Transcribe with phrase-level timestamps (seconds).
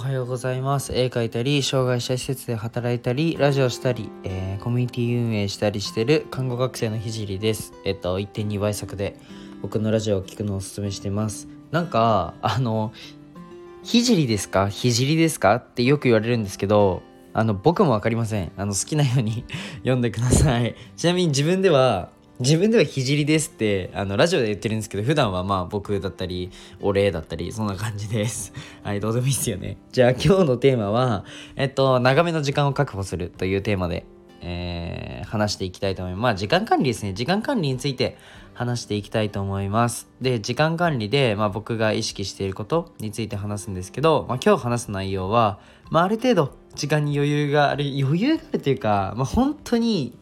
[0.00, 0.92] はようございます。
[0.94, 7.74] 絵描いたり障害者施設で働いたりラジオしたり、えー、コミュニティ運営したりしてる看護学生のひじりです。
[7.84, 9.16] えっと1.2倍速で
[9.60, 11.48] 僕のラジオを聞くのをおすすめしてます。
[11.70, 12.92] なんかあの
[13.82, 14.68] ひじりですか？
[14.68, 15.56] ひじりですか？
[15.56, 17.02] ってよく言われるんですけど
[17.34, 18.52] あの僕も分かりません。
[18.56, 19.44] あの好きなように
[19.84, 20.74] 読んでください。
[20.96, 22.08] ちなみに自分では
[22.40, 34.06] 自分ではひじりですってあのラジオで言ってるんですけど普段はまあ僕だったりお礼だったりそんな感じですはいどうでもいいっすよねじゃあ今日のテーマはえっと長めの時間を確保するというテーマで
[34.42, 36.22] えー、話していきたいと思います。
[36.22, 37.12] まあ時間管理ですね。
[37.12, 38.16] 時間管理について
[38.54, 40.08] 話していきたいと思います。
[40.20, 50.16] で、時間管理で、まあ、僕が意識していることについて話すんですけど、まあ、今日話す内容は、まあ、ある程度時間に余裕がある、余裕があるというか、まあ、本当に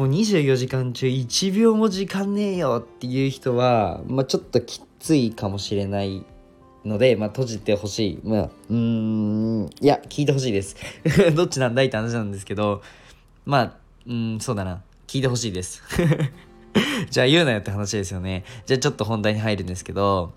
[0.00, 6.24] もう24時間中1秒も時間ねえよっていう人は、まあ、ちょっときついかもしれない
[6.86, 8.20] ので、まあ、閉じてほしい。
[8.24, 10.74] まあ、うーん、いや、聞いてほしいです。
[11.36, 12.80] どっちなんだいって話なんですけど、
[13.44, 13.76] まあ、
[14.06, 14.82] うん、そうだな。
[15.06, 15.82] 聞いてほしいです。
[17.10, 18.44] じゃあ言うなよって話ですよね。
[18.64, 20.32] じゃあちょっと本題に入るんですけど、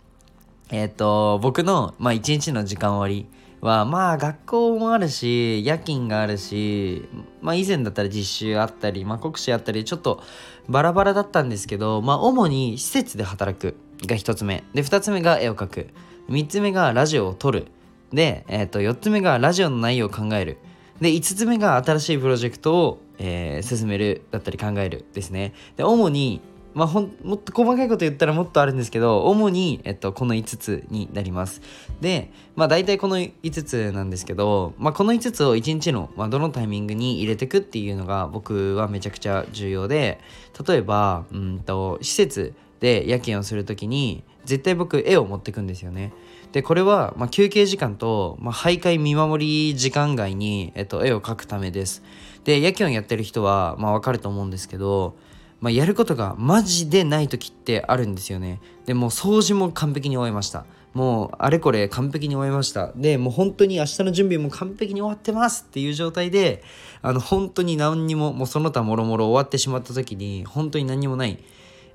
[0.72, 3.26] えっ、ー、と、僕の、まあ、一日の時間割り、
[3.64, 7.08] はまあ学校もあるし夜勤があるし
[7.42, 10.22] まあ以前だったら実習あったり、まあ、国試あったりちょっと
[10.68, 14.64] バラバラだったんですけどまあ主に施設で働くが1つ目。
[14.74, 15.88] で2つ目が絵を描く。
[16.30, 17.68] 3つ目がラジオを撮る。
[18.12, 20.58] で、えー、と4つ目がラジオの内容を考える。
[21.00, 25.54] で5つ目が新しいプロジェクトを、えー、進めるだったり考えるですね。
[25.78, 26.42] で主に
[26.74, 31.62] まあ、ほんもっと細かいこと言ったらもっとあるんですけど主に、えっと、この5つになります。
[32.02, 40.20] で、まあ、大体この5つなんですけど、まあ、この5つを1日の、まあ、どのタイミングに入れていくっていうのが僕はめちゃくちゃ重要で
[40.68, 46.12] 例えばうんと施設で夜勤をする時に絶対僕絵を持っていくんですよね。
[46.52, 52.04] でこれは、まあ、休憩時間と、まあ、徘徊見守り時間外に、えっと、絵を描くためです。
[52.44, 55.16] で夜勤をやってる人は、まあ、分かると思うんですけど
[55.64, 58.60] まあ、やることがマジでない時ってあるんですよね。
[58.86, 60.66] でも掃除も完璧に終えました。
[60.94, 62.92] もうあれこれ完璧に終えました。
[62.98, 66.66] で、もう本当に明日の準備も完璧に終わってますっていう状態で、
[67.02, 71.40] あの本当に何にも、もうその他もろもろ終わってしまった時に、本当に何にもない、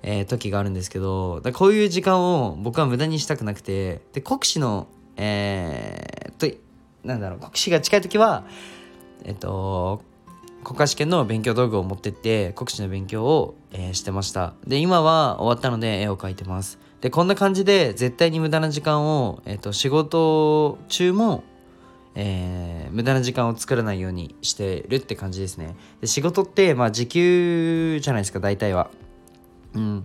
[0.03, 4.87] えー、時があるんですけど、だこういう時間を僕は無駄にしたくなくて、で、国試の、
[5.19, 6.57] えー、と、
[7.05, 8.47] なんだろう、国試が近い時は、
[9.25, 10.01] えっと、
[10.69, 14.53] 国家試験の勉強道具を持ってって国試の勉強を、えー、してました。
[14.67, 16.79] で今は終わったので絵を描いてます。
[17.01, 21.43] でこんな感じで絶対に無駄な時間を、えーと、仕事中も、
[22.15, 25.75] えー、無駄な時間を作らないようにしてるって感じですね。
[26.03, 28.91] で仕事ってまあ時給じゃないですか大体は。
[29.73, 30.03] うん。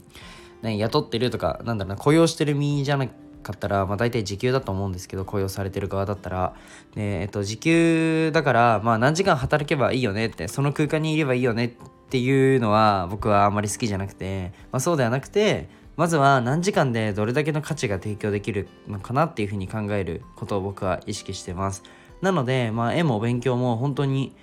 [0.61, 3.09] ね、雇ってるとかなんだろうな雇用してる身じゃな
[3.43, 6.55] かったら、まあ、大体時給だと思うんですけど雇用されてる側だったら、
[6.95, 11.69] でえっと、時給だから、まあ、何時間働けばいいよねってその空間にいればいいよねっ
[12.09, 21.83] ていうのは僕はあんまり好きじゃなくて、まあ、そうではなくてまずは何時間でどれだけの価値が提供できるのかなっていうふうに考えることを僕は意識してます。
[22.21, 24.35] なので、まあ、絵も勉強も本当に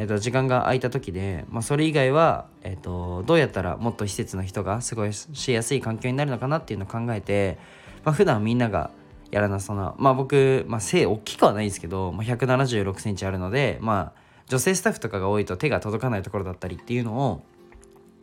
[0.00, 7.58] えー、と時間が空いた時で、まあ、それ以外は、えーとどうやったらもっと施設の人が過ごしやすい環境になるのかなっていうのを考えて
[8.08, 8.90] まあ、普段みんなが
[9.30, 17.42] やらなそうな、まあ僕、まあ背大きくはないですけど、まあ、176センチあるので、まあ女性スタッフとかが多いと手が届かないところだったりっていうのを、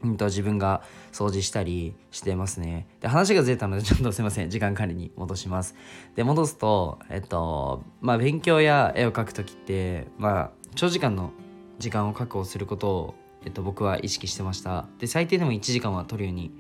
[0.01, 0.81] 自分が
[1.12, 2.88] 掃除したりしてますね。
[3.00, 4.50] で、話がずれたので ちょっとすいません。
[4.50, 5.75] 時間管理に戻します。
[6.16, 11.29] で、戻すと、えっと、まあ勉強や絵を描く時って、まあ長時間の
[11.78, 13.16] 時間を確保することを、
[13.46, 14.88] えっと、僕は意識してました。
[14.97, 16.52] で、最低でも1時間は取るように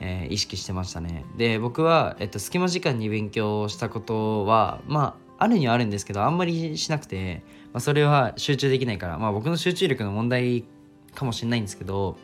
[0.00, 1.24] えー、意識してましたね。
[1.36, 7.42] で僕は、えっと、隙間時間に勉強したことはまああるにはあるんですけどあんまりしなくて、
[7.72, 10.64] まあ、それは集中できないからまあ僕の集中力の問題
[11.14, 12.16] かもしれないんですけど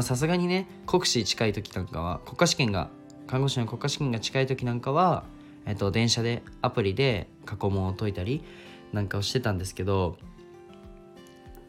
[0.00, 2.90] さすがにね国試近い時なんかは国家試験が
[3.26, 5.24] 看護師の国家試験が近い時なんかは、
[5.64, 8.42] えっと、電車でアプリで過去問を解いたり
[8.92, 10.16] なんかをしてたんですけど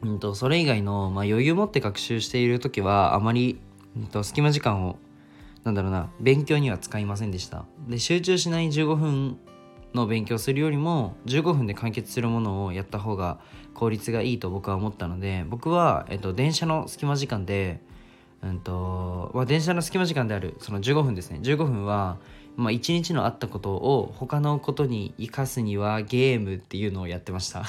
[0.01, 3.59] うんとそれ以外の、まあ、余裕持って学習している時はあまり
[4.05, 4.97] と隙間時間を
[5.63, 7.65] なんだろうな勉強には使いませんでした。
[7.87, 9.37] で集中しない15分
[9.93, 13.39] の勉強するよりも15分で完結するものをやった方が
[13.73, 17.81] 効率がいいと僕は思ったので僕は、えっと、電車の隙間時間で、
[18.43, 21.39] うんとまあ、電車の隙間時間であるその15分ですね。
[21.41, 22.17] 15分は、
[22.55, 27.63] まあ、1日のあったことを他のことに生かすにはゲームっていうのをやってました。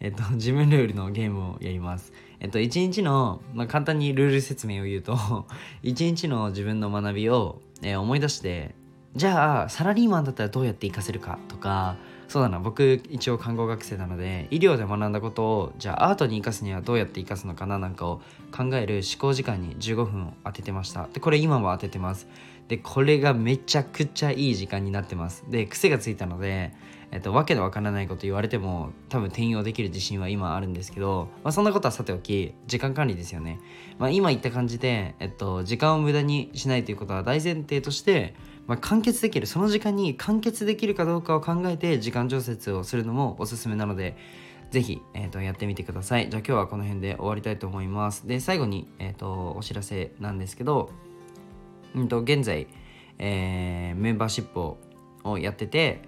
[0.00, 2.12] えっと、 自分ルールのゲームをやります。
[2.40, 5.46] えっと、一日の、まあ、簡単にルール説明を言うと
[5.82, 8.74] 一日の自分の学びを、えー、思い出して、
[9.14, 11.96] じゃあ、サラリーマンだったらどうやって活かせるかとか、
[12.28, 18.20] そうだな僕一応看護学生なので医療で学んだことをじゃあアートに生かすにはどうやって生かすのかななんかを
[18.56, 22.26] 考える思考時間に15分を当ててましたでこれ今も当ててます
[22.68, 25.44] でこれがめちゃくちゃいい時間になってます。
[25.48, 26.72] で癖がついたので
[27.12, 33.60] えっと、わけのわからないこと言われても多分転用できる自信は今あるんですけど、まあ、そんなことはさておき時間管理ですよね、
[33.96, 38.34] まあ、今言った感じで、えっと、時間を無駄にしないということは大前提として
[38.66, 44.16] まあ、完結できるその時間に完結できるかどうかを考えて時間調節をするのもおすすめなので
[44.70, 46.28] ぜひ、えーと、やってみてください。
[46.28, 48.26] じゃあ今日はこの辺で終わりたいと思います。
[48.26, 50.90] で最後に、えーと、お知らせなんですけど、
[51.96, 52.68] うんと、現在、
[53.18, 54.60] えー、メンバーシップ
[55.28, 56.02] をやってて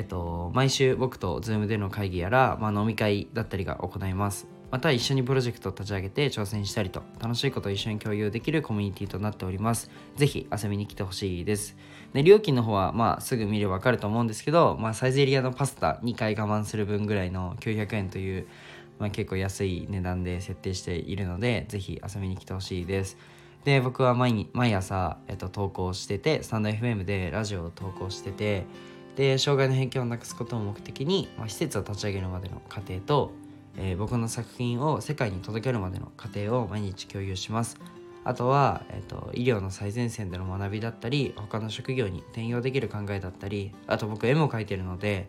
[0.00, 4.46] えっと、毎週僕と Zoom での会議やら、まあ、飲み会だったりが行います。
[4.70, 9.90] また一緒にプロジェクトを立ち上げて挑戦したりと楽しいことを一緒に共有できるコミュニティとなっております。
[10.16, 11.76] ぜひ遊びに来てほしいです。
[12.14, 18.46] で料金の方はまあすぐ見ればわかると思うんですけど、まあ、サイゼリアのパスタ2回我慢する分ぐらいの900円という、
[18.98, 23.18] まあ、結構安い値段で設定しているのでぜひ遊びに来てほしいです。
[23.64, 28.64] で僕は毎毎朝、えっと、投稿しててスタンド FM でラジオを投稿してて
[29.16, 33.32] で障害の偏見をなくすことを目的に、まあ、施設を立ち上げるまでの過程と、
[33.76, 37.76] えー、僕の作品を世界に届けるまでの過程を毎日共有します。
[38.22, 45.28] あとは、えーと、医療の最前線での学びだったり他の職業に転用できる考えだったりあと僕絵も描いてるので、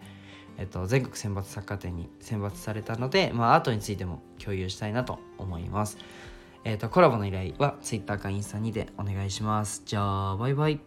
[0.58, 5.98] えーと、全国選抜作家展に選抜されたので、まあ、アートについても共有したいなと思います。
[6.64, 9.84] えっ、ー、とコラボの依頼は Twitter かインスタにでお願いします。
[9.86, 10.80] じゃあバイバイ。